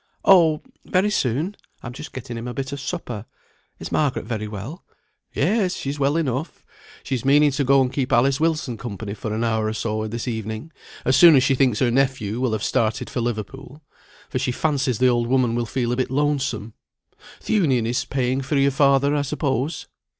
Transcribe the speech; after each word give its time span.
"Oh! 0.25 0.63
very 0.83 1.11
soon. 1.11 1.55
I'm 1.83 1.93
just 1.93 2.11
getting 2.11 2.35
him 2.35 2.47
a 2.47 2.55
bit 2.55 2.71
of 2.71 2.79
supper. 2.79 3.27
Is 3.77 3.91
Margaret 3.91 4.25
very 4.25 4.47
well?" 4.47 4.83
"Yes, 5.31 5.75
she's 5.75 5.99
well 5.99 6.17
enough. 6.17 6.65
She's 7.03 7.23
meaning 7.23 7.51
to 7.51 7.63
go 7.63 7.83
and 7.83 7.93
keep 7.93 8.11
Alice 8.11 8.39
Wilson 8.39 8.77
company 8.79 9.13
for 9.13 9.31
an 9.31 9.43
hour 9.43 9.67
or 9.67 9.73
so 9.73 10.07
this 10.07 10.27
evening; 10.27 10.71
as 11.05 11.15
soon 11.15 11.35
as 11.35 11.43
she 11.43 11.53
thinks 11.53 11.77
her 11.77 11.91
nephew 11.91 12.39
will 12.41 12.53
have 12.53 12.63
started 12.63 13.11
for 13.11 13.21
Liverpool; 13.21 13.83
for 14.27 14.39
she 14.39 14.51
fancies 14.51 14.97
the 14.97 15.05
old 15.07 15.27
woman 15.27 15.53
will 15.53 15.67
feel 15.67 15.91
a 15.91 15.95
bit 15.97 16.09
lonesome. 16.09 16.73
Th' 17.39 17.51
Union 17.51 17.85
is 17.85 18.03
paying 18.03 18.41
for 18.41 18.55
your 18.57 18.71
father, 18.71 19.15
I 19.15 19.21
suppose?" 19.21 19.85